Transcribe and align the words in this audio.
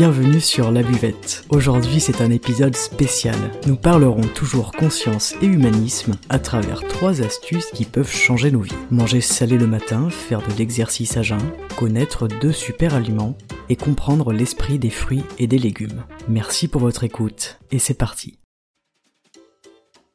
bienvenue 0.00 0.40
sur 0.40 0.70
La 0.70 0.82
Buvette. 0.82 1.44
Aujourd'hui 1.50 2.00
c'est 2.00 2.22
un 2.22 2.30
épisode 2.30 2.74
spécial. 2.74 3.36
Nous 3.66 3.76
parlerons 3.76 4.26
toujours 4.34 4.72
conscience 4.72 5.34
et 5.42 5.44
humanisme 5.44 6.14
à 6.30 6.38
travers 6.38 6.80
trois 6.88 7.20
astuces 7.20 7.70
qui 7.74 7.84
peuvent 7.84 8.10
changer 8.10 8.50
nos 8.50 8.62
vies. 8.62 8.72
Manger 8.90 9.20
salé 9.20 9.58
le 9.58 9.66
matin, 9.66 10.08
faire 10.08 10.40
de 10.40 10.54
l'exercice 10.56 11.18
à 11.18 11.22
jeun, 11.22 11.52
connaître 11.76 12.28
deux 12.28 12.50
super 12.50 12.94
aliments 12.94 13.36
et 13.68 13.76
comprendre 13.76 14.32
l'esprit 14.32 14.78
des 14.78 14.88
fruits 14.88 15.24
et 15.36 15.46
des 15.46 15.58
légumes. 15.58 16.04
Merci 16.30 16.66
pour 16.66 16.80
votre 16.80 17.04
écoute 17.04 17.58
et 17.70 17.78
c'est 17.78 17.92
parti. 17.92 18.38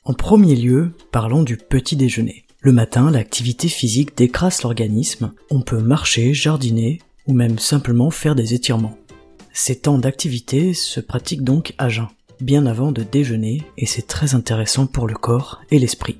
En 0.04 0.16
premier 0.16 0.56
lieu, 0.56 0.94
parlons 1.12 1.44
du 1.44 1.58
petit 1.58 1.96
déjeuner. 1.96 2.48
Le 2.60 2.72
matin, 2.72 3.12
l'activité 3.12 3.68
physique 3.68 4.18
décrasse 4.18 4.64
l'organisme. 4.64 5.32
On 5.52 5.62
peut 5.62 5.80
marcher, 5.80 6.34
jardiner 6.34 6.98
ou 7.28 7.34
même 7.34 7.60
simplement 7.60 8.10
faire 8.10 8.34
des 8.34 8.56
étirements. 8.56 8.98
Ces 9.58 9.78
temps 9.78 9.98
d'activité 9.98 10.74
se 10.74 11.00
pratiquent 11.00 11.46
donc 11.46 11.76
à 11.78 11.88
jeun, 11.88 12.10
bien 12.42 12.66
avant 12.66 12.92
de 12.92 13.04
déjeuner, 13.04 13.64
et 13.78 13.86
c'est 13.86 14.06
très 14.06 14.36
intéressant 14.36 14.86
pour 14.86 15.08
le 15.08 15.14
corps 15.16 15.62
et 15.72 15.80
l'esprit. 15.80 16.20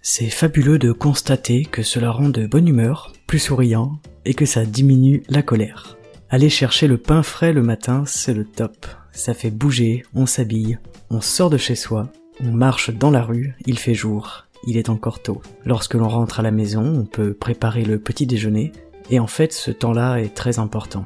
C'est 0.00 0.30
fabuleux 0.30 0.78
de 0.78 0.90
constater 0.90 1.66
que 1.66 1.82
cela 1.82 2.10
rend 2.10 2.30
de 2.30 2.46
bonne 2.46 2.66
humeur, 2.66 3.12
plus 3.26 3.38
souriant, 3.38 3.98
et 4.24 4.32
que 4.32 4.46
ça 4.46 4.64
diminue 4.64 5.22
la 5.28 5.42
colère. 5.42 5.98
Aller 6.30 6.48
chercher 6.48 6.86
le 6.86 6.96
pain 6.96 7.22
frais 7.22 7.52
le 7.52 7.62
matin, 7.62 8.04
c'est 8.06 8.32
le 8.32 8.46
top. 8.46 8.86
Ça 9.12 9.34
fait 9.34 9.50
bouger, 9.50 10.02
on 10.14 10.24
s'habille, 10.24 10.78
on 11.10 11.20
sort 11.20 11.50
de 11.50 11.58
chez 11.58 11.74
soi, 11.76 12.10
on 12.42 12.50
marche 12.50 12.88
dans 12.88 13.10
la 13.10 13.22
rue, 13.22 13.54
il 13.66 13.78
fait 13.78 13.94
jour, 13.94 14.46
il 14.66 14.78
est 14.78 14.88
encore 14.88 15.20
tôt. 15.20 15.42
Lorsque 15.66 15.94
l'on 15.94 16.08
rentre 16.08 16.40
à 16.40 16.42
la 16.42 16.50
maison, 16.50 17.00
on 17.00 17.04
peut 17.04 17.34
préparer 17.34 17.84
le 17.84 17.98
petit 17.98 18.26
déjeuner, 18.26 18.72
et 19.10 19.20
en 19.20 19.26
fait 19.26 19.52
ce 19.52 19.70
temps-là 19.70 20.16
est 20.16 20.34
très 20.34 20.58
important. 20.58 21.04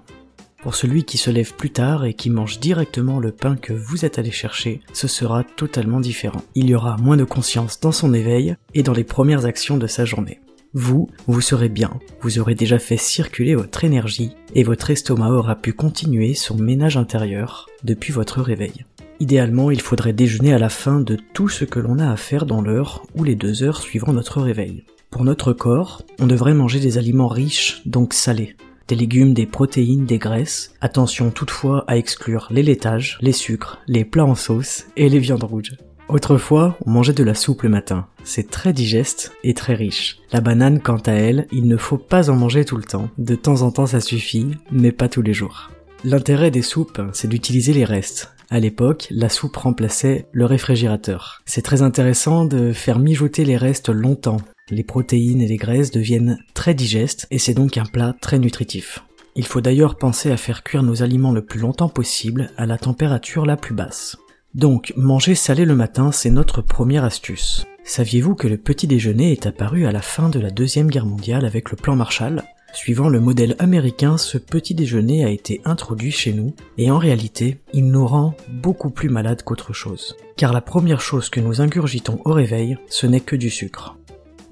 Pour 0.64 0.74
celui 0.74 1.04
qui 1.04 1.18
se 1.18 1.28
lève 1.30 1.52
plus 1.52 1.68
tard 1.68 2.06
et 2.06 2.14
qui 2.14 2.30
mange 2.30 2.58
directement 2.58 3.20
le 3.20 3.32
pain 3.32 3.54
que 3.54 3.74
vous 3.74 4.06
êtes 4.06 4.18
allé 4.18 4.30
chercher, 4.30 4.80
ce 4.94 5.06
sera 5.06 5.44
totalement 5.44 6.00
différent. 6.00 6.40
Il 6.54 6.70
y 6.70 6.74
aura 6.74 6.96
moins 6.96 7.18
de 7.18 7.24
conscience 7.24 7.80
dans 7.80 7.92
son 7.92 8.14
éveil 8.14 8.56
et 8.72 8.82
dans 8.82 8.94
les 8.94 9.04
premières 9.04 9.44
actions 9.44 9.76
de 9.76 9.86
sa 9.86 10.06
journée. 10.06 10.40
Vous, 10.72 11.10
vous 11.26 11.42
serez 11.42 11.68
bien, 11.68 11.90
vous 12.22 12.38
aurez 12.38 12.54
déjà 12.54 12.78
fait 12.78 12.96
circuler 12.96 13.54
votre 13.54 13.84
énergie 13.84 14.30
et 14.54 14.62
votre 14.62 14.88
estomac 14.88 15.32
aura 15.32 15.54
pu 15.54 15.74
continuer 15.74 16.32
son 16.32 16.56
ménage 16.56 16.96
intérieur 16.96 17.68
depuis 17.82 18.14
votre 18.14 18.40
réveil. 18.40 18.86
Idéalement, 19.20 19.70
il 19.70 19.82
faudrait 19.82 20.14
déjeuner 20.14 20.54
à 20.54 20.58
la 20.58 20.70
fin 20.70 20.98
de 20.98 21.18
tout 21.34 21.50
ce 21.50 21.66
que 21.66 21.78
l'on 21.78 21.98
a 21.98 22.10
à 22.10 22.16
faire 22.16 22.46
dans 22.46 22.62
l'heure 22.62 23.02
ou 23.14 23.22
les 23.22 23.34
deux 23.34 23.64
heures 23.64 23.82
suivant 23.82 24.14
notre 24.14 24.40
réveil. 24.40 24.84
Pour 25.10 25.24
notre 25.24 25.52
corps, 25.52 26.00
on 26.20 26.26
devrait 26.26 26.54
manger 26.54 26.80
des 26.80 26.96
aliments 26.96 27.28
riches, 27.28 27.82
donc 27.84 28.14
salés 28.14 28.56
des 28.88 28.94
légumes, 28.94 29.34
des 29.34 29.46
protéines, 29.46 30.06
des 30.06 30.18
graisses. 30.18 30.74
Attention 30.80 31.30
toutefois 31.30 31.84
à 31.86 31.96
exclure 31.96 32.48
les 32.50 32.62
laitages, 32.62 33.18
les 33.20 33.32
sucres, 33.32 33.80
les 33.86 34.04
plats 34.04 34.24
en 34.24 34.34
sauce 34.34 34.86
et 34.96 35.08
les 35.08 35.18
viandes 35.18 35.44
rouges. 35.44 35.76
Autrefois, 36.08 36.76
on 36.84 36.90
mangeait 36.90 37.14
de 37.14 37.24
la 37.24 37.34
soupe 37.34 37.62
le 37.62 37.70
matin. 37.70 38.06
C'est 38.24 38.50
très 38.50 38.72
digeste 38.72 39.32
et 39.42 39.54
très 39.54 39.74
riche. 39.74 40.18
La 40.32 40.40
banane, 40.40 40.80
quant 40.80 40.98
à 41.06 41.12
elle, 41.12 41.46
il 41.50 41.66
ne 41.66 41.76
faut 41.76 41.98
pas 41.98 42.28
en 42.30 42.36
manger 42.36 42.64
tout 42.64 42.76
le 42.76 42.84
temps. 42.84 43.08
De 43.16 43.34
temps 43.34 43.62
en 43.62 43.70
temps 43.70 43.86
ça 43.86 44.00
suffit, 44.00 44.48
mais 44.70 44.92
pas 44.92 45.08
tous 45.08 45.22
les 45.22 45.32
jours. 45.32 45.70
L'intérêt 46.04 46.50
des 46.50 46.62
soupes, 46.62 47.00
c'est 47.12 47.28
d'utiliser 47.28 47.72
les 47.72 47.84
restes. 47.84 48.30
À 48.50 48.60
l'époque, 48.60 49.08
la 49.10 49.30
soupe 49.30 49.56
remplaçait 49.56 50.26
le 50.32 50.44
réfrigérateur. 50.44 51.40
C'est 51.46 51.62
très 51.62 51.80
intéressant 51.80 52.44
de 52.44 52.72
faire 52.72 52.98
mijoter 52.98 53.44
les 53.44 53.56
restes 53.56 53.88
longtemps, 53.88 54.36
les 54.70 54.84
protéines 54.84 55.42
et 55.42 55.48
les 55.48 55.56
graisses 55.56 55.90
deviennent 55.90 56.38
très 56.54 56.74
digestes 56.74 57.26
et 57.30 57.38
c'est 57.38 57.54
donc 57.54 57.76
un 57.76 57.84
plat 57.84 58.14
très 58.20 58.38
nutritif. 58.38 59.04
Il 59.36 59.46
faut 59.46 59.60
d'ailleurs 59.60 59.96
penser 59.96 60.30
à 60.30 60.36
faire 60.36 60.62
cuire 60.62 60.82
nos 60.82 61.02
aliments 61.02 61.32
le 61.32 61.44
plus 61.44 61.60
longtemps 61.60 61.88
possible 61.88 62.50
à 62.56 62.66
la 62.66 62.78
température 62.78 63.44
la 63.44 63.56
plus 63.56 63.74
basse. 63.74 64.16
Donc, 64.54 64.92
manger 64.96 65.34
salé 65.34 65.64
le 65.64 65.74
matin, 65.74 66.12
c'est 66.12 66.30
notre 66.30 66.62
première 66.62 67.04
astuce. 67.04 67.66
Saviez-vous 67.82 68.36
que 68.36 68.46
le 68.46 68.56
petit 68.56 68.86
déjeuner 68.86 69.32
est 69.32 69.46
apparu 69.46 69.86
à 69.86 69.92
la 69.92 70.00
fin 70.00 70.28
de 70.28 70.38
la 70.38 70.50
Deuxième 70.50 70.88
Guerre 70.88 71.06
mondiale 71.06 71.44
avec 71.44 71.70
le 71.70 71.76
plan 71.76 71.96
Marshall? 71.96 72.44
Suivant 72.72 73.08
le 73.08 73.20
modèle 73.20 73.56
américain, 73.58 74.16
ce 74.16 74.38
petit 74.38 74.74
déjeuner 74.74 75.24
a 75.24 75.30
été 75.30 75.60
introduit 75.64 76.10
chez 76.10 76.32
nous, 76.32 76.54
et 76.78 76.90
en 76.90 76.98
réalité, 76.98 77.58
il 77.72 77.86
nous 77.86 78.06
rend 78.06 78.34
beaucoup 78.48 78.90
plus 78.90 79.08
malades 79.08 79.42
qu'autre 79.42 79.72
chose. 79.72 80.16
Car 80.36 80.52
la 80.52 80.60
première 80.60 81.00
chose 81.00 81.28
que 81.28 81.40
nous 81.40 81.60
ingurgitons 81.60 82.20
au 82.24 82.32
réveil, 82.32 82.78
ce 82.88 83.06
n'est 83.06 83.20
que 83.20 83.36
du 83.36 83.50
sucre. 83.50 83.96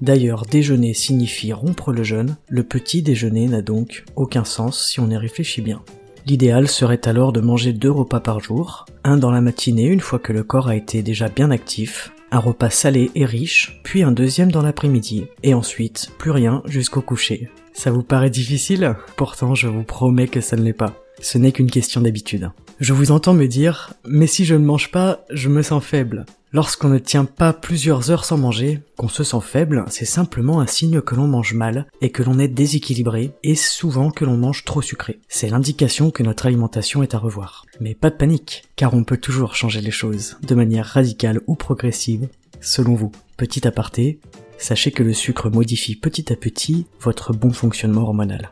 D'ailleurs, 0.03 0.45
déjeuner 0.45 0.93
signifie 0.93 1.53
rompre 1.53 1.93
le 1.93 2.03
jeûne, 2.03 2.35
le 2.49 2.63
petit 2.63 3.03
déjeuner 3.03 3.47
n'a 3.47 3.61
donc 3.61 4.03
aucun 4.17 4.43
sens 4.43 4.85
si 4.85 4.99
on 4.99 5.09
y 5.09 5.15
réfléchit 5.15 5.61
bien. 5.61 5.81
L'idéal 6.25 6.67
serait 6.67 7.07
alors 7.07 7.31
de 7.31 7.39
manger 7.39 7.71
deux 7.71 7.89
repas 7.89 8.19
par 8.19 8.41
jour, 8.41 8.85
un 9.05 9.15
dans 9.15 9.31
la 9.31 9.39
matinée 9.39 9.85
une 9.85 10.01
fois 10.01 10.19
que 10.19 10.33
le 10.33 10.43
corps 10.43 10.67
a 10.67 10.75
été 10.75 11.03
déjà 11.03 11.29
bien 11.29 11.51
actif, 11.51 12.11
un 12.31 12.39
repas 12.39 12.69
salé 12.69 13.11
et 13.15 13.23
riche, 13.23 13.79
puis 13.85 14.03
un 14.03 14.11
deuxième 14.11 14.51
dans 14.51 14.61
l'après-midi, 14.61 15.27
et 15.41 15.53
ensuite 15.53 16.09
plus 16.17 16.31
rien 16.31 16.63
jusqu'au 16.65 17.01
coucher. 17.01 17.47
Ça 17.71 17.89
vous 17.89 18.03
paraît 18.03 18.29
difficile? 18.29 18.97
Pourtant 19.15 19.55
je 19.55 19.69
vous 19.69 19.83
promets 19.83 20.27
que 20.27 20.41
ça 20.41 20.57
ne 20.57 20.63
l'est 20.63 20.73
pas. 20.73 21.01
Ce 21.21 21.37
n'est 21.37 21.53
qu'une 21.53 21.71
question 21.71 22.01
d'habitude. 22.01 22.51
Je 22.81 22.91
vous 22.91 23.11
entends 23.11 23.33
me 23.33 23.47
dire, 23.47 23.93
mais 24.05 24.27
si 24.27 24.43
je 24.43 24.55
ne 24.55 24.65
mange 24.65 24.91
pas, 24.91 25.23
je 25.29 25.47
me 25.47 25.61
sens 25.61 25.81
faible. 25.81 26.25
Lorsqu'on 26.55 26.89
ne 26.89 26.99
tient 26.99 27.25
pas 27.25 27.51
plusieurs 27.51 28.11
heures 28.11 28.25
sans 28.25 28.37
manger, 28.37 28.79
qu'on 28.95 29.09
se 29.09 29.23
sent 29.23 29.41
faible, 29.41 29.85
c'est 29.89 30.05
simplement 30.05 30.61
un 30.61 30.67
signe 30.67 31.01
que 31.01 31.15
l'on 31.15 31.25
mange 31.25 31.55
mal 31.55 31.87
et 31.99 32.11
que 32.11 32.21
l'on 32.21 32.37
est 32.37 32.47
déséquilibré 32.47 33.31
et 33.41 33.55
souvent 33.55 34.11
que 34.11 34.23
l'on 34.23 34.37
mange 34.37 34.63
trop 34.63 34.83
sucré. 34.83 35.19
C'est 35.27 35.49
l'indication 35.49 36.11
que 36.11 36.21
notre 36.21 36.45
alimentation 36.45 37.01
est 37.01 37.15
à 37.15 37.17
revoir. 37.17 37.65
Mais 37.79 37.95
pas 37.95 38.11
de 38.11 38.17
panique, 38.17 38.65
car 38.75 38.93
on 38.93 39.03
peut 39.03 39.17
toujours 39.17 39.55
changer 39.55 39.81
les 39.81 39.89
choses, 39.89 40.37
de 40.43 40.53
manière 40.53 40.85
radicale 40.85 41.41
ou 41.47 41.55
progressive, 41.55 42.29
selon 42.61 42.93
vous. 42.93 43.11
Petit 43.35 43.67
aparté, 43.67 44.19
sachez 44.59 44.91
que 44.91 45.01
le 45.01 45.13
sucre 45.13 45.49
modifie 45.49 45.95
petit 45.95 46.31
à 46.31 46.35
petit 46.35 46.85
votre 47.01 47.33
bon 47.33 47.51
fonctionnement 47.51 48.03
hormonal. 48.03 48.51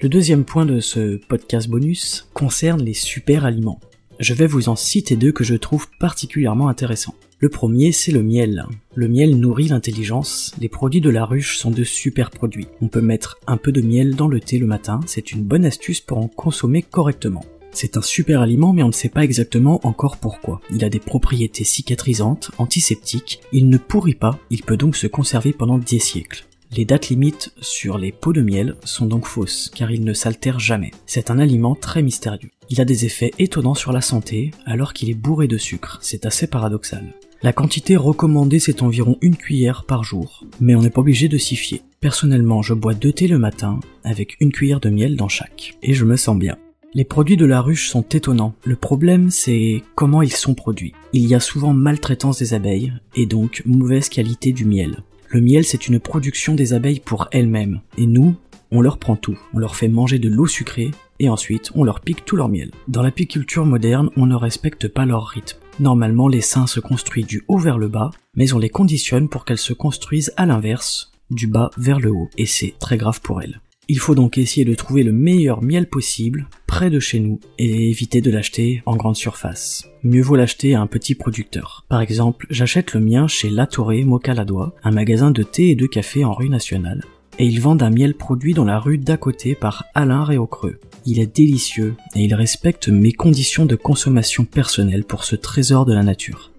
Le 0.00 0.08
deuxième 0.08 0.46
point 0.46 0.64
de 0.64 0.80
ce 0.80 1.16
podcast 1.28 1.68
bonus 1.68 2.26
concerne 2.32 2.82
les 2.82 2.94
super 2.94 3.44
aliments. 3.44 3.80
Je 4.22 4.34
vais 4.34 4.46
vous 4.46 4.68
en 4.68 4.76
citer 4.76 5.16
deux 5.16 5.32
que 5.32 5.42
je 5.42 5.56
trouve 5.56 5.88
particulièrement 5.98 6.68
intéressants. 6.68 7.16
Le 7.40 7.48
premier, 7.48 7.90
c'est 7.90 8.12
le 8.12 8.22
miel. 8.22 8.66
Le 8.94 9.08
miel 9.08 9.36
nourrit 9.36 9.66
l'intelligence, 9.66 10.54
les 10.60 10.68
produits 10.68 11.00
de 11.00 11.10
la 11.10 11.24
ruche 11.24 11.58
sont 11.58 11.72
de 11.72 11.82
super 11.82 12.30
produits. 12.30 12.68
On 12.80 12.86
peut 12.86 13.00
mettre 13.00 13.38
un 13.48 13.56
peu 13.56 13.72
de 13.72 13.80
miel 13.80 14.14
dans 14.14 14.28
le 14.28 14.38
thé 14.38 14.58
le 14.58 14.66
matin, 14.66 15.00
c'est 15.06 15.32
une 15.32 15.42
bonne 15.42 15.64
astuce 15.64 16.00
pour 16.00 16.18
en 16.18 16.28
consommer 16.28 16.82
correctement. 16.82 17.44
C'est 17.72 17.96
un 17.96 18.02
super 18.02 18.42
aliment 18.42 18.72
mais 18.72 18.84
on 18.84 18.88
ne 18.88 18.92
sait 18.92 19.08
pas 19.08 19.24
exactement 19.24 19.80
encore 19.82 20.18
pourquoi. 20.18 20.60
Il 20.70 20.84
a 20.84 20.88
des 20.88 21.00
propriétés 21.00 21.64
cicatrisantes, 21.64 22.52
antiseptiques, 22.58 23.40
il 23.52 23.68
ne 23.68 23.76
pourrit 23.76 24.14
pas, 24.14 24.38
il 24.50 24.62
peut 24.62 24.76
donc 24.76 24.94
se 24.94 25.08
conserver 25.08 25.52
pendant 25.52 25.78
des 25.78 25.98
siècles. 25.98 26.46
Les 26.74 26.86
dates 26.86 27.10
limites 27.10 27.52
sur 27.60 27.98
les 27.98 28.12
pots 28.12 28.32
de 28.32 28.40
miel 28.40 28.76
sont 28.84 29.04
donc 29.04 29.26
fausses, 29.26 29.70
car 29.74 29.90
il 29.90 30.04
ne 30.04 30.14
s'altèrent 30.14 30.58
jamais. 30.58 30.90
C'est 31.04 31.30
un 31.30 31.38
aliment 31.38 31.74
très 31.74 32.02
mystérieux. 32.02 32.48
Il 32.70 32.80
a 32.80 32.86
des 32.86 33.04
effets 33.04 33.32
étonnants 33.38 33.74
sur 33.74 33.92
la 33.92 34.00
santé, 34.00 34.52
alors 34.64 34.94
qu'il 34.94 35.10
est 35.10 35.14
bourré 35.14 35.48
de 35.48 35.58
sucre. 35.58 35.98
C'est 36.00 36.24
assez 36.24 36.46
paradoxal. 36.46 37.12
La 37.42 37.52
quantité 37.52 37.94
recommandée 37.96 38.58
c'est 38.58 38.80
environ 38.80 39.18
une 39.20 39.36
cuillère 39.36 39.84
par 39.84 40.02
jour, 40.02 40.46
mais 40.60 40.74
on 40.74 40.80
n'est 40.80 40.88
pas 40.88 41.02
obligé 41.02 41.28
de 41.28 41.36
s'y 41.36 41.56
fier. 41.56 41.80
Personnellement, 42.00 42.62
je 42.62 42.72
bois 42.72 42.94
deux 42.94 43.12
thés 43.12 43.28
le 43.28 43.38
matin, 43.38 43.78
avec 44.02 44.40
une 44.40 44.52
cuillère 44.52 44.80
de 44.80 44.88
miel 44.88 45.16
dans 45.16 45.28
chaque, 45.28 45.74
et 45.82 45.92
je 45.92 46.06
me 46.06 46.16
sens 46.16 46.38
bien. 46.38 46.56
Les 46.94 47.04
produits 47.04 47.36
de 47.36 47.46
la 47.46 47.60
ruche 47.60 47.88
sont 47.88 48.02
étonnants. 48.02 48.54
Le 48.64 48.76
problème, 48.76 49.30
c'est 49.30 49.82
comment 49.94 50.22
ils 50.22 50.32
sont 50.32 50.54
produits. 50.54 50.94
Il 51.12 51.26
y 51.26 51.34
a 51.34 51.40
souvent 51.40 51.74
maltraitance 51.74 52.38
des 52.38 52.54
abeilles, 52.54 52.94
et 53.14 53.26
donc 53.26 53.62
mauvaise 53.66 54.08
qualité 54.08 54.52
du 54.52 54.64
miel. 54.64 55.02
Le 55.32 55.40
miel, 55.40 55.64
c'est 55.64 55.88
une 55.88 55.98
production 55.98 56.54
des 56.54 56.74
abeilles 56.74 57.00
pour 57.00 57.28
elles-mêmes. 57.32 57.80
Et 57.96 58.04
nous, 58.04 58.34
on 58.70 58.82
leur 58.82 58.98
prend 58.98 59.16
tout. 59.16 59.38
On 59.54 59.58
leur 59.58 59.76
fait 59.76 59.88
manger 59.88 60.18
de 60.18 60.28
l'eau 60.28 60.46
sucrée 60.46 60.90
et 61.20 61.30
ensuite 61.30 61.70
on 61.74 61.84
leur 61.84 62.00
pique 62.00 62.26
tout 62.26 62.36
leur 62.36 62.50
miel. 62.50 62.70
Dans 62.86 63.00
l'apiculture 63.00 63.64
moderne, 63.64 64.10
on 64.16 64.26
ne 64.26 64.34
respecte 64.34 64.88
pas 64.88 65.06
leur 65.06 65.26
rythme. 65.28 65.56
Normalement, 65.80 66.28
l'essaim 66.28 66.66
se 66.66 66.80
construit 66.80 67.24
du 67.24 67.44
haut 67.48 67.56
vers 67.56 67.78
le 67.78 67.88
bas, 67.88 68.10
mais 68.36 68.52
on 68.52 68.58
les 68.58 68.68
conditionne 68.68 69.30
pour 69.30 69.46
qu'elles 69.46 69.56
se 69.56 69.72
construisent 69.72 70.34
à 70.36 70.44
l'inverse, 70.44 71.12
du 71.30 71.46
bas 71.46 71.70
vers 71.78 71.98
le 71.98 72.10
haut, 72.10 72.28
et 72.36 72.44
c'est 72.44 72.74
très 72.78 72.98
grave 72.98 73.22
pour 73.22 73.40
elles. 73.40 73.62
Il 73.92 73.98
faut 73.98 74.14
donc 74.14 74.38
essayer 74.38 74.64
de 74.64 74.74
trouver 74.74 75.02
le 75.02 75.12
meilleur 75.12 75.62
miel 75.62 75.86
possible 75.86 76.48
près 76.66 76.88
de 76.88 76.98
chez 76.98 77.20
nous 77.20 77.40
et 77.58 77.90
éviter 77.90 78.22
de 78.22 78.30
l'acheter 78.30 78.82
en 78.86 78.96
grande 78.96 79.16
surface. 79.16 79.86
Mieux 80.02 80.22
vaut 80.22 80.34
l'acheter 80.34 80.74
à 80.74 80.80
un 80.80 80.86
petit 80.86 81.14
producteur. 81.14 81.84
Par 81.90 82.00
exemple, 82.00 82.46
j'achète 82.48 82.94
le 82.94 83.00
mien 83.00 83.28
chez 83.28 83.50
La 83.50 83.66
Torre 83.66 83.92
Mocaladois, 84.06 84.74
un 84.82 84.92
magasin 84.92 85.30
de 85.30 85.42
thé 85.42 85.68
et 85.68 85.74
de 85.74 85.84
café 85.84 86.24
en 86.24 86.32
rue 86.32 86.48
nationale. 86.48 87.04
Et 87.38 87.44
ils 87.44 87.60
vendent 87.60 87.82
un 87.82 87.90
miel 87.90 88.14
produit 88.14 88.54
dans 88.54 88.64
la 88.64 88.78
rue 88.78 88.96
d'à 88.96 89.18
côté 89.18 89.54
par 89.54 89.84
Alain 89.94 90.24
Réaucreux. 90.24 90.80
Il 91.04 91.20
est 91.20 91.36
délicieux 91.36 91.94
et 92.14 92.24
il 92.24 92.34
respecte 92.34 92.88
mes 92.88 93.12
conditions 93.12 93.66
de 93.66 93.76
consommation 93.76 94.46
personnelle 94.46 95.04
pour 95.04 95.24
ce 95.24 95.36
trésor 95.36 95.84
de 95.84 95.92
la 95.92 96.02
nature. 96.02 96.51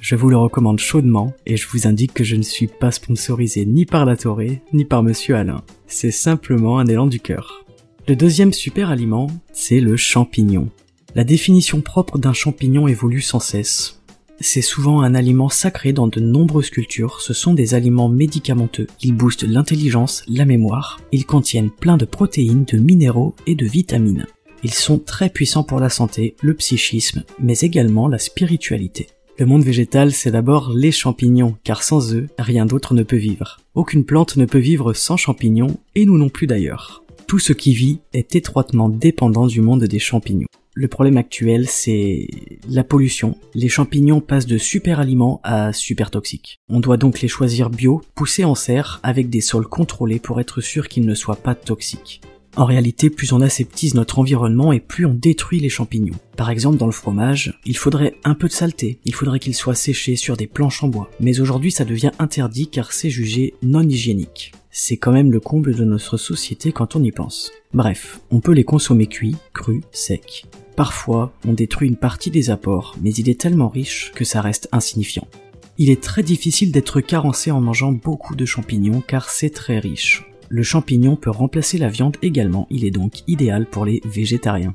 Je 0.00 0.14
vous 0.14 0.30
le 0.30 0.36
recommande 0.36 0.78
chaudement 0.78 1.34
et 1.44 1.56
je 1.56 1.66
vous 1.68 1.88
indique 1.88 2.14
que 2.14 2.22
je 2.22 2.36
ne 2.36 2.42
suis 2.42 2.68
pas 2.68 2.92
sponsorisé 2.92 3.66
ni 3.66 3.84
par 3.84 4.04
la 4.06 4.16
Toré 4.16 4.62
ni 4.72 4.84
par 4.84 5.02
monsieur 5.02 5.34
Alain. 5.34 5.62
C'est 5.88 6.12
simplement 6.12 6.78
un 6.78 6.86
élan 6.86 7.08
du 7.08 7.18
cœur. 7.18 7.64
Le 8.06 8.14
deuxième 8.14 8.52
super 8.52 8.90
aliment, 8.90 9.26
c'est 9.52 9.80
le 9.80 9.96
champignon. 9.96 10.68
La 11.16 11.24
définition 11.24 11.80
propre 11.80 12.16
d'un 12.16 12.32
champignon 12.32 12.86
évolue 12.86 13.20
sans 13.20 13.40
cesse. 13.40 14.00
C'est 14.40 14.62
souvent 14.62 15.02
un 15.02 15.16
aliment 15.16 15.48
sacré 15.48 15.92
dans 15.92 16.06
de 16.06 16.20
nombreuses 16.20 16.70
cultures, 16.70 17.20
ce 17.20 17.34
sont 17.34 17.54
des 17.54 17.74
aliments 17.74 18.08
médicamenteux. 18.08 18.86
Ils 19.02 19.14
boostent 19.14 19.42
l'intelligence, 19.42 20.22
la 20.28 20.44
mémoire, 20.44 21.00
ils 21.10 21.26
contiennent 21.26 21.72
plein 21.72 21.96
de 21.96 22.04
protéines, 22.04 22.64
de 22.64 22.78
minéraux 22.78 23.34
et 23.48 23.56
de 23.56 23.66
vitamines. 23.66 24.26
Ils 24.62 24.74
sont 24.74 24.98
très 24.98 25.28
puissants 25.28 25.64
pour 25.64 25.80
la 25.80 25.88
santé, 25.88 26.36
le 26.40 26.54
psychisme, 26.54 27.24
mais 27.40 27.58
également 27.58 28.06
la 28.06 28.18
spiritualité. 28.18 29.08
Le 29.40 29.46
monde 29.46 29.62
végétal, 29.62 30.10
c'est 30.10 30.32
d'abord 30.32 30.72
les 30.74 30.90
champignons, 30.90 31.56
car 31.62 31.84
sans 31.84 32.12
eux, 32.12 32.26
rien 32.40 32.66
d'autre 32.66 32.92
ne 32.92 33.04
peut 33.04 33.14
vivre. 33.14 33.60
Aucune 33.76 34.04
plante 34.04 34.36
ne 34.36 34.46
peut 34.46 34.58
vivre 34.58 34.94
sans 34.94 35.16
champignons, 35.16 35.78
et 35.94 36.06
nous 36.06 36.18
non 36.18 36.28
plus 36.28 36.48
d'ailleurs. 36.48 37.04
Tout 37.28 37.38
ce 37.38 37.52
qui 37.52 37.72
vit 37.72 38.00
est 38.12 38.34
étroitement 38.34 38.88
dépendant 38.88 39.46
du 39.46 39.60
monde 39.60 39.84
des 39.84 40.00
champignons. 40.00 40.48
Le 40.74 40.88
problème 40.88 41.18
actuel, 41.18 41.68
c'est 41.68 42.26
la 42.68 42.82
pollution. 42.82 43.36
Les 43.54 43.68
champignons 43.68 44.20
passent 44.20 44.46
de 44.46 44.58
super 44.58 44.98
aliments 44.98 45.40
à 45.44 45.72
super 45.72 46.10
toxiques. 46.10 46.58
On 46.68 46.80
doit 46.80 46.96
donc 46.96 47.20
les 47.20 47.28
choisir 47.28 47.70
bio, 47.70 48.02
poussés 48.16 48.44
en 48.44 48.56
serre, 48.56 48.98
avec 49.04 49.30
des 49.30 49.40
sols 49.40 49.68
contrôlés 49.68 50.18
pour 50.18 50.40
être 50.40 50.60
sûr 50.60 50.88
qu'ils 50.88 51.06
ne 51.06 51.14
soient 51.14 51.36
pas 51.36 51.54
toxiques. 51.54 52.22
En 52.58 52.64
réalité, 52.64 53.08
plus 53.08 53.32
on 53.32 53.40
aseptise 53.40 53.94
notre 53.94 54.18
environnement 54.18 54.72
et 54.72 54.80
plus 54.80 55.06
on 55.06 55.14
détruit 55.14 55.60
les 55.60 55.68
champignons. 55.68 56.18
Par 56.36 56.50
exemple, 56.50 56.76
dans 56.76 56.86
le 56.86 56.92
fromage, 56.92 57.56
il 57.64 57.76
faudrait 57.76 58.16
un 58.24 58.34
peu 58.34 58.48
de 58.48 58.52
saleté, 58.52 58.98
il 59.04 59.14
faudrait 59.14 59.38
qu'il 59.38 59.54
soit 59.54 59.76
séché 59.76 60.16
sur 60.16 60.36
des 60.36 60.48
planches 60.48 60.82
en 60.82 60.88
bois. 60.88 61.08
Mais 61.20 61.38
aujourd'hui, 61.38 61.70
ça 61.70 61.84
devient 61.84 62.10
interdit 62.18 62.66
car 62.66 62.90
c'est 62.90 63.10
jugé 63.10 63.54
non 63.62 63.88
hygiénique. 63.88 64.50
C'est 64.72 64.96
quand 64.96 65.12
même 65.12 65.30
le 65.30 65.38
comble 65.38 65.72
de 65.72 65.84
notre 65.84 66.16
société 66.16 66.72
quand 66.72 66.96
on 66.96 67.04
y 67.04 67.12
pense. 67.12 67.52
Bref, 67.74 68.18
on 68.32 68.40
peut 68.40 68.54
les 68.54 68.64
consommer 68.64 69.06
cuits, 69.06 69.36
crus, 69.54 69.84
secs. 69.92 70.44
Parfois, 70.74 71.32
on 71.46 71.52
détruit 71.52 71.86
une 71.86 71.94
partie 71.94 72.32
des 72.32 72.50
apports, 72.50 72.96
mais 73.00 73.14
il 73.14 73.30
est 73.30 73.40
tellement 73.40 73.68
riche 73.68 74.10
que 74.16 74.24
ça 74.24 74.40
reste 74.40 74.68
insignifiant. 74.72 75.28
Il 75.78 75.90
est 75.90 76.02
très 76.02 76.24
difficile 76.24 76.72
d'être 76.72 77.00
carencé 77.00 77.52
en 77.52 77.60
mangeant 77.60 77.92
beaucoup 77.92 78.34
de 78.34 78.46
champignons 78.46 79.00
car 79.06 79.30
c'est 79.30 79.50
très 79.50 79.78
riche. 79.78 80.24
Le 80.48 80.62
champignon 80.62 81.16
peut 81.16 81.30
remplacer 81.30 81.78
la 81.78 81.88
viande 81.88 82.16
également, 82.22 82.66
il 82.70 82.84
est 82.84 82.90
donc 82.90 83.22
idéal 83.26 83.66
pour 83.66 83.84
les 83.84 84.00
végétariens. 84.04 84.74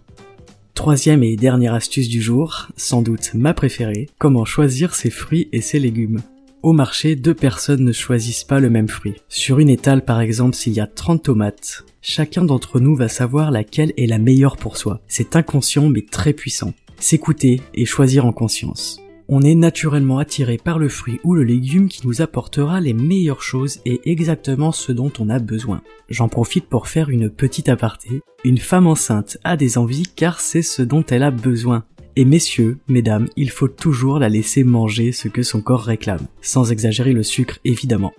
Troisième 0.76 1.24
et 1.24 1.36
dernière 1.36 1.74
astuce 1.74 2.10
du 2.10 2.22
jour, 2.22 2.68
sans 2.78 3.02
doute 3.02 3.32
ma 3.34 3.54
préférée, 3.54 4.10
comment 4.18 4.46
choisir 4.46 4.96
ses 4.96 5.10
fruits 5.10 5.50
et 5.52 5.62
ses 5.62 5.80
légumes. 5.80 6.22
Au 6.64 6.74
marché, 6.74 7.16
deux 7.16 7.34
personnes 7.34 7.84
ne 7.84 7.92
choisissent 7.92 8.44
pas 8.44 8.60
le 8.60 8.70
même 8.70 8.88
fruit. 8.88 9.16
Sur 9.30 9.60
une 9.60 9.70
étale 9.70 10.04
par 10.04 10.22
exemple, 10.22 10.56
s'il 10.56 10.74
y 10.74 10.80
a 10.80 10.88
30 10.88 11.24
tomates, 11.24 11.84
chacun 12.02 12.46
d'entre 12.46 12.80
nous 12.80 12.96
va 12.96 13.08
savoir 13.08 13.52
laquelle 13.52 13.94
est 13.98 14.08
la 14.08 14.18
meilleure 14.18 14.58
pour 14.58 14.78
soi. 14.78 15.02
C'est 15.08 15.36
inconscient 15.36 15.90
mais 15.90 16.06
très 16.10 16.34
puissant. 16.34 16.74
S'écouter 17.00 17.62
et 17.74 17.86
choisir 17.86 18.26
en 18.26 18.32
conscience. 18.32 19.00
On 19.30 19.42
est 19.42 19.56
naturellement 19.56 20.20
attiré 20.20 20.58
par 20.58 20.80
le 20.80 20.90
fruit 20.90 21.20
ou 21.24 21.34
le 21.34 21.44
légume 21.44 21.88
qui 21.88 22.06
nous 22.06 22.22
apportera 22.22 22.82
les 22.82 22.94
meilleures 22.94 23.42
choses 23.42 23.80
et 23.86 24.02
exactement 24.06 24.72
ce 24.72 24.92
dont 24.92 25.12
on 25.20 25.30
a 25.30 25.40
besoin. 25.40 25.82
J'en 26.10 26.28
profite 26.28 26.68
pour 26.68 26.88
faire 26.88 27.10
une 27.10 27.30
petite 27.30 27.70
aparté. 27.70 28.22
Une 28.44 28.58
femme 28.58 28.88
enceinte 28.88 29.38
a 29.44 29.56
des 29.56 29.78
envies 29.78 30.08
car 30.16 30.40
c'est 30.40 30.62
ce 30.62 30.82
dont 30.82 31.06
elle 31.10 31.24
a 31.24 31.32
besoin. 31.32 31.86
Et 32.16 32.26
messieurs, 32.26 32.78
mesdames, 32.88 33.28
il 33.38 33.50
faut 33.50 33.68
toujours 33.68 34.20
la 34.20 34.30
laisser 34.30 34.64
manger 34.64 35.12
ce 35.12 35.28
que 35.28 35.42
son 35.42 35.62
corps 35.62 35.84
réclame, 35.84 36.28
sans 36.42 36.72
exagérer 36.72 37.14
le 37.14 37.24
sucre 37.24 37.60
évidemment. 37.64 38.14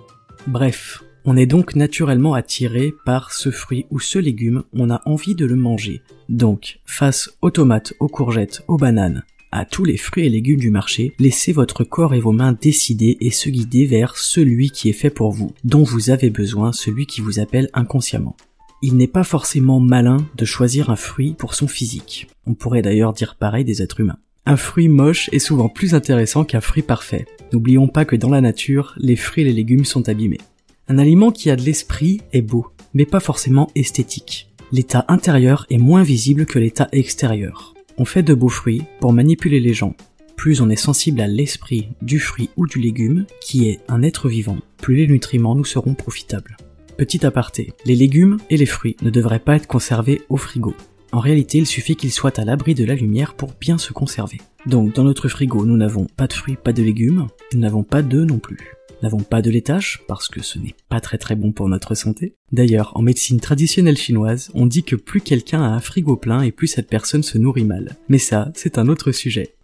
Bref, 0.47 1.05
on 1.27 1.37
est 1.37 1.47
donc 1.47 1.75
naturellement 1.75 2.35
attiré 2.35 2.93
par 3.07 3.33
ce 3.33 3.51
fruit 3.51 3.87
ou 3.91 4.01
ce 4.01 4.19
légume, 4.19 4.65
on 4.73 4.91
a 4.91 5.01
envie 5.07 5.35
de 5.35 5.47
le 5.47 5.57
manger. 5.57 6.03
Donc, 6.29 6.81
face 6.85 7.31
aux 7.41 7.51
tomates, 7.51 7.95
aux 8.01 8.09
courgettes, 8.09 8.63
aux 8.69 8.77
bananes, 8.77 9.25
à 9.55 9.65
tous 9.65 9.85
les 9.85 9.97
fruits 9.97 10.27
et 10.27 10.29
légumes 10.29 10.59
du 10.59 10.71
marché, 10.71 11.15
laissez 11.21 11.53
votre 11.53 11.85
corps 11.85 12.13
et 12.13 12.21
vos 12.21 12.33
mains 12.33 12.59
décider 12.61 13.17
et 13.21 13.31
se 13.31 13.49
guider 13.49 13.87
vers 13.87 14.17
celui 14.17 14.71
qui 14.71 14.89
est 14.89 14.93
fait 14.93 15.11
pour 15.11 15.31
vous, 15.31 15.53
dont 15.63 15.85
vous 15.85 16.11
avez 16.11 16.29
besoin, 16.29 16.73
celui 16.73 17.07
qui 17.07 17.21
vous 17.21 17.39
appelle 17.39 17.71
inconsciemment. 17.73 18.37
Il 18.83 18.97
n'est 18.97 19.07
pas 19.07 19.23
forcément 19.23 19.79
malin 19.79 20.19
de 20.37 20.45
choisir 20.45 20.91
un 20.91 20.97
fruit 20.97 21.35
pour 21.39 21.55
son 21.55 21.69
physique. 21.69 22.27
On 22.47 22.55
pourrait 22.55 22.83
d'ailleurs 22.83 23.13
dire 23.13 23.37
pareil 23.37 23.65
des 23.65 23.81
êtres 23.81 24.01
humains. 24.01 24.19
Un 24.45 24.57
fruit 24.57 24.89
moche 24.89 25.31
est 25.33 25.39
souvent 25.39 25.69
plus 25.69 25.95
intéressant 25.95 26.45
qu'un 26.45 26.61
fruit 26.61 26.83
parfait. 26.83 27.25
N'oublions 27.53 27.87
pas 27.87 28.05
que 28.05 28.17
dans 28.17 28.31
la 28.31 28.41
nature, 28.41 28.95
les 28.99 29.17
fruits 29.17 29.45
et 29.45 29.47
les 29.47 29.53
légumes 29.53 29.85
sont 29.85 30.09
abîmés. 30.09 30.41
Un 30.89 30.99
aliment 30.99 31.31
qui 31.31 31.49
a 31.49 31.57
de 31.57 31.63
l'esprit 31.63 32.21
est 32.33 32.43
beau, 32.43 32.67
mais 32.93 33.07
pas 33.07 33.21
forcément 33.21 33.71
esthétique. 33.77 34.49
L'état 34.73 35.05
intérieur 35.07 35.65
est 35.71 35.79
moins 35.79 36.03
visible 36.03 36.45
que 36.45 36.59
l'état 36.59 36.89
extérieur. 36.91 37.75
On 37.97 38.05
fait 38.05 38.23
de 38.23 38.35
beaux 38.35 38.49
fruits 38.49 38.83
pour 39.01 39.13
manipuler 39.13 39.61
les 39.61 39.73
gens. 39.73 39.95
Plus 40.37 40.61
on 40.61 40.69
est 40.69 40.77
sensible 40.77 41.21
à 41.21 41.29
l'esprit 41.29 41.91
du 42.03 42.19
fruit 42.19 42.51
ou 42.57 42.67
du 42.67 42.81
légume, 42.81 43.25
qui 43.41 43.69
est 43.69 43.81
un 43.89 44.03
être 44.03 44.29
vivant, 44.29 44.59
plus 44.79 44.97
les 44.97 45.07
nutriments 45.07 45.55
nous 45.55 45.65
seront 45.65 45.95
profitables. 45.95 46.57
Petit 46.99 47.25
aparté, 47.25 47.73
les 47.87 47.95
légumes 47.95 48.39
et 48.51 48.57
les 48.57 48.67
fruits 48.67 48.97
ne 49.03 49.11
devraient 49.11 49.39
pas 49.39 49.57
être 49.57 49.69
conservés 49.69 50.23
au 50.29 50.37
frigo. 50.37 50.75
En 51.13 51.21
réalité, 51.21 51.59
il 51.59 51.67
suffit 51.67 51.95
qu'ils 51.95 52.11
soient 52.11 52.41
à 52.41 52.45
l'abri 52.45 52.75
de 52.75 52.85
la 52.85 52.97
lumière 52.97 53.35
pour 53.35 53.53
bien 53.61 53.79
se 53.79 53.93
conserver. 53.93 54.39
Donc 54.67 54.95
dans 54.95 55.05
notre 55.05 55.29
frigo, 55.29 55.65
nous 55.65 55.77
n'avons 55.77 56.07
pas 56.17 56.27
de 56.27 56.33
fruits, 56.33 56.57
pas 56.57 56.73
de 56.73 56.83
légumes, 56.83 57.29
nous 57.53 57.61
n'avons 57.61 57.85
pas 57.85 58.03
d'œufs 58.03 58.27
non 58.27 58.39
plus 58.39 58.59
n'avons 59.05 59.19
pas 59.19 59.43
de 59.43 59.51
laitage, 59.51 60.01
parce 60.09 60.29
que 60.29 60.43
ce 60.43 60.59
n'est 60.59 60.75
pas 60.89 61.01
très 61.01 61.19
très 61.19 61.37
bon 61.37 61.53
pour 61.53 61.69
notre 61.69 61.95
santé. 61.95 62.35
D'ailleurs, 62.53 62.93
en 62.97 63.03
médecine 63.03 63.39
traditionnelle 63.39 63.99
chinoise, 63.99 64.51
on 64.55 64.67
dit 64.67 64.83
que 64.83 64.97
plus 64.97 65.21
quelqu'un 65.21 65.63
a 65.63 65.69
un 65.69 65.81
frigo 65.81 66.17
plein 66.17 66.41
et 66.41 66.53
plus 66.53 66.69
cette 66.69 66.89
personne 66.89 67.23
se 67.23 67.37
nourrit 67.37 67.65
mal. 67.65 67.97
Mais 68.09 68.19
ça, 68.19 68.51
c'est 68.55 68.79
un 68.79 68.89
autre 68.89 69.13
sujet. 69.13 69.55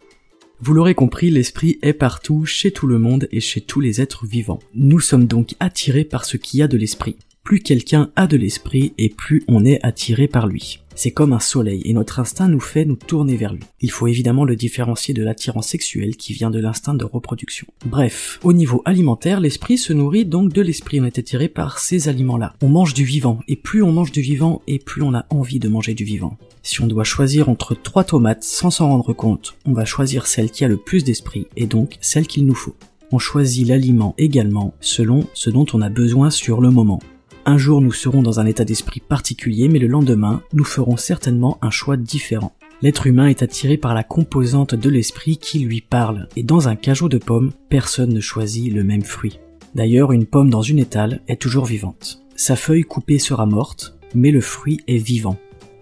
Vous 0.60 0.74
l'aurez 0.74 0.94
compris, 0.94 1.30
l'esprit 1.30 1.78
est 1.80 1.94
partout, 1.94 2.44
chez 2.44 2.70
tout 2.70 2.86
le 2.86 2.98
monde 2.98 3.28
et 3.32 3.40
chez 3.40 3.62
tous 3.62 3.80
les 3.80 4.02
êtres 4.02 4.26
vivants. 4.26 4.60
Nous 4.74 5.00
sommes 5.00 5.24
donc 5.24 5.54
attirés 5.58 6.04
par 6.04 6.26
ce 6.26 6.36
qui 6.36 6.60
a 6.60 6.68
de 6.68 6.76
l'esprit. 6.76 7.16
Plus 7.44 7.60
quelqu'un 7.60 8.10
a 8.16 8.26
de 8.26 8.36
l'esprit 8.36 8.92
et 8.98 9.08
plus 9.08 9.42
on 9.48 9.64
est 9.64 9.84
attiré 9.84 10.28
par 10.28 10.46
lui. 10.46 10.80
C'est 10.94 11.10
comme 11.10 11.32
un 11.32 11.40
soleil 11.40 11.80
et 11.86 11.94
notre 11.94 12.20
instinct 12.20 12.48
nous 12.48 12.60
fait 12.60 12.84
nous 12.84 12.96
tourner 12.96 13.36
vers 13.36 13.54
lui. 13.54 13.62
Il 13.80 13.90
faut 13.90 14.06
évidemment 14.06 14.44
le 14.44 14.54
différencier 14.54 15.14
de 15.14 15.22
l'attirance 15.22 15.68
sexuelle 15.68 16.16
qui 16.16 16.34
vient 16.34 16.50
de 16.50 16.60
l'instinct 16.60 16.94
de 16.94 17.04
reproduction. 17.04 17.66
Bref, 17.86 18.38
au 18.42 18.52
niveau 18.52 18.82
alimentaire, 18.84 19.40
l'esprit 19.40 19.78
se 19.78 19.94
nourrit 19.94 20.26
donc 20.26 20.52
de 20.52 20.60
l'esprit. 20.60 21.00
On 21.00 21.04
est 21.04 21.18
attiré 21.18 21.48
par 21.48 21.78
ces 21.78 22.08
aliments-là. 22.08 22.54
On 22.60 22.68
mange 22.68 22.92
du 22.92 23.04
vivant 23.04 23.40
et 23.48 23.56
plus 23.56 23.82
on 23.82 23.92
mange 23.92 24.12
du 24.12 24.20
vivant 24.20 24.60
et 24.66 24.78
plus 24.78 25.02
on 25.02 25.14
a 25.14 25.24
envie 25.30 25.58
de 25.58 25.68
manger 25.68 25.94
du 25.94 26.04
vivant. 26.04 26.36
Si 26.62 26.82
on 26.82 26.86
doit 26.86 27.04
choisir 27.04 27.48
entre 27.48 27.74
trois 27.74 28.04
tomates 28.04 28.44
sans 28.44 28.70
s'en 28.70 28.88
rendre 28.88 29.14
compte, 29.14 29.54
on 29.64 29.72
va 29.72 29.86
choisir 29.86 30.26
celle 30.26 30.50
qui 30.50 30.64
a 30.64 30.68
le 30.68 30.76
plus 30.76 31.02
d'esprit 31.04 31.46
et 31.56 31.66
donc 31.66 31.96
celle 32.02 32.26
qu'il 32.26 32.44
nous 32.44 32.54
faut. 32.54 32.76
On 33.10 33.18
choisit 33.18 33.66
l'aliment 33.66 34.14
également 34.18 34.74
selon 34.80 35.26
ce 35.32 35.50
dont 35.50 35.66
on 35.72 35.80
a 35.80 35.88
besoin 35.88 36.30
sur 36.30 36.60
le 36.60 36.70
moment. 36.70 37.00
Un 37.50 37.58
jour 37.58 37.80
nous 37.80 37.90
serons 37.90 38.22
dans 38.22 38.38
un 38.38 38.46
état 38.46 38.64
d'esprit 38.64 39.00
particulier, 39.00 39.68
mais 39.68 39.80
le 39.80 39.88
lendemain, 39.88 40.40
nous 40.52 40.62
ferons 40.62 40.96
certainement 40.96 41.58
un 41.62 41.70
choix 41.70 41.96
différent. 41.96 42.52
L'être 42.80 43.08
humain 43.08 43.26
est 43.26 43.42
attiré 43.42 43.76
par 43.76 43.92
la 43.92 44.04
composante 44.04 44.76
de 44.76 44.88
l'esprit 44.88 45.36
qui 45.36 45.58
lui 45.58 45.80
parle, 45.80 46.28
et 46.36 46.44
dans 46.44 46.68
un 46.68 46.76
cajot 46.76 47.08
de 47.08 47.18
pommes, 47.18 47.50
personne 47.68 48.14
ne 48.14 48.20
choisit 48.20 48.72
le 48.72 48.84
même 48.84 49.02
fruit. 49.02 49.40
D'ailleurs, 49.74 50.12
une 50.12 50.26
pomme 50.26 50.48
dans 50.48 50.62
une 50.62 50.78
étale 50.78 51.22
est 51.26 51.42
toujours 51.42 51.64
vivante. 51.64 52.22
Sa 52.36 52.54
feuille 52.54 52.84
coupée 52.84 53.18
sera 53.18 53.46
morte, 53.46 53.98
mais 54.14 54.30
le 54.30 54.40
fruit 54.40 54.82
est 54.86 54.98
vivant. 54.98 55.36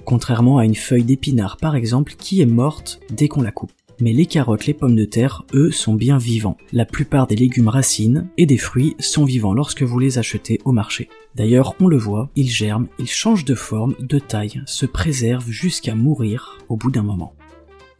Contrairement 0.06 0.56
à 0.56 0.64
une 0.64 0.74
feuille 0.74 1.04
d'épinard 1.04 1.58
par 1.58 1.76
exemple 1.76 2.14
qui 2.18 2.40
est 2.40 2.46
morte 2.46 2.98
dès 3.10 3.28
qu'on 3.28 3.42
la 3.42 3.52
coupe 3.52 3.72
mais 4.00 4.12
les 4.12 4.26
carottes, 4.26 4.66
les 4.66 4.74
pommes 4.74 4.96
de 4.96 5.04
terre, 5.04 5.44
eux, 5.54 5.70
sont 5.70 5.94
bien 5.94 6.18
vivants. 6.18 6.56
La 6.72 6.84
plupart 6.84 7.26
des 7.26 7.36
légumes 7.36 7.68
racines 7.68 8.28
et 8.36 8.46
des 8.46 8.58
fruits 8.58 8.96
sont 8.98 9.24
vivants 9.24 9.54
lorsque 9.54 9.82
vous 9.82 9.98
les 9.98 10.18
achetez 10.18 10.60
au 10.64 10.72
marché. 10.72 11.08
D'ailleurs, 11.34 11.74
on 11.80 11.88
le 11.88 11.96
voit, 11.96 12.30
ils 12.36 12.50
germent, 12.50 12.88
ils 12.98 13.08
changent 13.08 13.44
de 13.44 13.54
forme, 13.54 13.94
de 14.00 14.18
taille, 14.18 14.62
se 14.66 14.86
préservent 14.86 15.50
jusqu'à 15.50 15.94
mourir 15.94 16.58
au 16.68 16.76
bout 16.76 16.90
d'un 16.90 17.02
moment. 17.02 17.34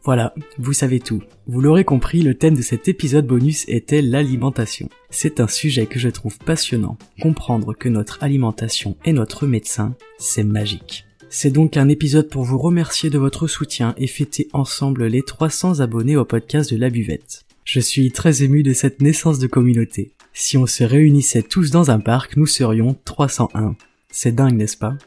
Voilà, 0.03 0.33
vous 0.57 0.73
savez 0.73 0.99
tout. 0.99 1.21
Vous 1.47 1.59
l'aurez 1.59 1.83
compris, 1.83 2.21
le 2.21 2.33
thème 2.33 2.55
de 2.55 2.61
cet 2.61 2.87
épisode 2.87 3.27
bonus 3.27 3.65
était 3.67 4.01
l'alimentation. 4.01 4.89
C'est 5.09 5.41
un 5.41 5.47
sujet 5.47 5.87
que 5.87 5.99
je 5.99 6.09
trouve 6.09 6.37
passionnant. 6.39 6.97
Comprendre 7.21 7.73
que 7.73 7.89
notre 7.89 8.23
alimentation 8.23 8.95
est 9.03 9.13
notre 9.13 9.45
médecin, 9.45 9.95
c'est 10.17 10.45
magique. 10.45 11.08
C'est 11.31 11.51
donc 11.51 11.77
un 11.77 11.89
épisode 11.89 12.27
pour 12.27 12.43
vous 12.43 12.57
remercier 12.57 13.11
de 13.11 13.19
votre 13.19 13.47
soutien 13.47 13.93
et 13.97 14.07
fêter 14.07 14.47
ensemble 14.51 15.05
les 15.05 15.21
300 15.21 15.79
abonnés 15.79 16.17
au 16.17 16.25
podcast 16.25 16.73
de 16.73 16.77
la 16.77 16.89
buvette. 16.89 17.45
Je 17.65 17.79
suis 17.79 18.11
très 18.11 18.41
ému 18.41 18.63
de 18.63 18.73
cette 18.73 18.99
naissance 18.99 19.37
de 19.37 19.45
communauté. 19.45 20.11
Si 20.33 20.57
on 20.57 20.65
se 20.65 20.83
réunissait 20.83 21.43
tous 21.43 21.69
dans 21.69 21.91
un 21.91 21.99
parc, 21.99 22.35
nous 22.35 22.47
serions 22.47 22.95
301. 23.05 23.75
C'est 24.09 24.33
dingue, 24.33 24.55
n'est-ce 24.55 24.77
pas? 24.77 24.97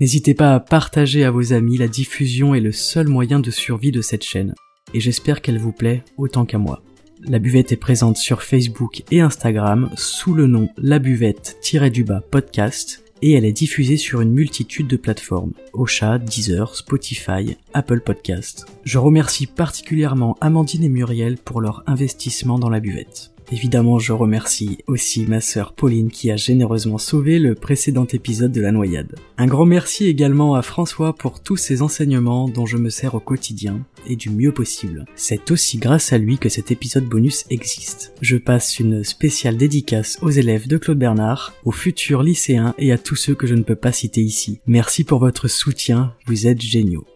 N'hésitez 0.00 0.32
pas 0.32 0.54
à 0.54 0.60
partager 0.60 1.24
à 1.24 1.30
vos 1.30 1.52
amis, 1.52 1.76
la 1.76 1.88
diffusion 1.88 2.54
est 2.54 2.60
le 2.60 2.72
seul 2.72 3.08
moyen 3.08 3.38
de 3.38 3.50
survie 3.50 3.92
de 3.92 4.00
cette 4.00 4.24
chaîne. 4.24 4.54
Et 4.94 5.00
j'espère 5.00 5.42
qu'elle 5.42 5.58
vous 5.58 5.72
plaît 5.72 6.02
autant 6.16 6.46
qu'à 6.46 6.58
moi. 6.58 6.82
La 7.20 7.38
buvette 7.38 7.72
est 7.72 7.76
présente 7.76 8.16
sur 8.16 8.42
Facebook 8.42 9.02
et 9.10 9.20
Instagram 9.20 9.90
sous 9.96 10.32
le 10.32 10.46
nom 10.46 10.70
La 10.78 10.98
Buvette-du-bas 10.98 12.22
podcast 12.30 13.05
et 13.22 13.32
elle 13.32 13.44
est 13.44 13.52
diffusée 13.52 13.96
sur 13.96 14.20
une 14.20 14.32
multitude 14.32 14.86
de 14.86 14.96
plateformes, 14.96 15.52
Ocha, 15.72 16.18
Deezer, 16.18 16.74
Spotify, 16.74 17.56
Apple 17.74 18.00
Podcast. 18.00 18.66
Je 18.84 18.98
remercie 18.98 19.46
particulièrement 19.46 20.36
Amandine 20.40 20.84
et 20.84 20.88
Muriel 20.88 21.36
pour 21.36 21.60
leur 21.60 21.82
investissement 21.86 22.58
dans 22.58 22.70
la 22.70 22.80
buvette. 22.80 23.35
Évidemment, 23.52 23.98
je 23.98 24.12
remercie 24.12 24.78
aussi 24.86 25.24
ma 25.26 25.40
sœur 25.40 25.72
Pauline 25.72 26.10
qui 26.10 26.30
a 26.30 26.36
généreusement 26.36 26.98
sauvé 26.98 27.38
le 27.38 27.54
précédent 27.54 28.06
épisode 28.12 28.52
de 28.52 28.60
la 28.60 28.72
noyade. 28.72 29.14
Un 29.38 29.46
grand 29.46 29.66
merci 29.66 30.06
également 30.06 30.54
à 30.54 30.62
François 30.62 31.14
pour 31.14 31.40
tous 31.40 31.56
ses 31.56 31.82
enseignements 31.82 32.48
dont 32.48 32.66
je 32.66 32.76
me 32.76 32.90
sers 32.90 33.14
au 33.14 33.20
quotidien 33.20 33.80
et 34.08 34.16
du 34.16 34.30
mieux 34.30 34.52
possible. 34.52 35.04
C'est 35.14 35.50
aussi 35.50 35.78
grâce 35.78 36.12
à 36.12 36.18
lui 36.18 36.38
que 36.38 36.48
cet 36.48 36.70
épisode 36.70 37.04
bonus 37.04 37.44
existe. 37.50 38.12
Je 38.20 38.36
passe 38.36 38.78
une 38.78 39.04
spéciale 39.04 39.56
dédicace 39.56 40.18
aux 40.22 40.30
élèves 40.30 40.66
de 40.66 40.78
Claude 40.78 40.98
Bernard, 40.98 41.54
aux 41.64 41.72
futurs 41.72 42.22
lycéens 42.22 42.74
et 42.78 42.92
à 42.92 42.98
tous 42.98 43.16
ceux 43.16 43.34
que 43.34 43.46
je 43.46 43.54
ne 43.54 43.62
peux 43.62 43.76
pas 43.76 43.92
citer 43.92 44.22
ici. 44.22 44.60
Merci 44.66 45.04
pour 45.04 45.20
votre 45.20 45.48
soutien, 45.48 46.12
vous 46.26 46.46
êtes 46.46 46.60
géniaux. 46.60 47.06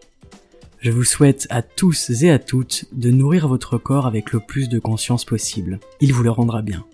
Je 0.81 0.89
vous 0.89 1.03
souhaite 1.03 1.45
à 1.51 1.61
tous 1.61 2.23
et 2.23 2.31
à 2.31 2.39
toutes 2.39 2.85
de 2.91 3.11
nourrir 3.11 3.47
votre 3.47 3.77
corps 3.77 4.07
avec 4.07 4.31
le 4.31 4.39
plus 4.39 4.67
de 4.67 4.79
conscience 4.79 5.25
possible. 5.25 5.79
Il 5.99 6.11
vous 6.11 6.23
le 6.23 6.31
rendra 6.31 6.63
bien. 6.63 6.85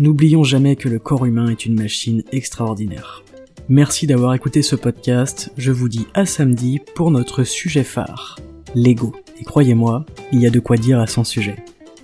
N'oublions 0.00 0.42
jamais 0.42 0.74
que 0.74 0.88
le 0.88 0.98
corps 0.98 1.26
humain 1.26 1.48
est 1.48 1.64
une 1.64 1.80
machine 1.80 2.24
extraordinaire. 2.32 3.22
Merci 3.68 4.08
d'avoir 4.08 4.34
écouté 4.34 4.62
ce 4.62 4.74
podcast, 4.74 5.52
je 5.56 5.70
vous 5.70 5.88
dis 5.88 6.08
à 6.12 6.26
samedi 6.26 6.80
pour 6.96 7.12
notre 7.12 7.44
sujet 7.44 7.84
phare, 7.84 8.36
l'ego. 8.74 9.14
Et 9.40 9.44
croyez-moi, 9.44 10.04
il 10.32 10.40
y 10.40 10.46
a 10.48 10.50
de 10.50 10.58
quoi 10.58 10.76
dire 10.76 10.98
à 10.98 11.06
son 11.06 11.22
sujet. 11.22 11.54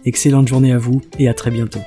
Excellente 0.05 0.47
journée 0.47 0.73
à 0.73 0.79
vous 0.79 1.03
et 1.19 1.29
à 1.29 1.35
très 1.35 1.51
bientôt. 1.51 1.81